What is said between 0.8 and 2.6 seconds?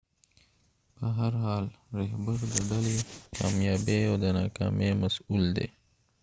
په هر حال رهبر د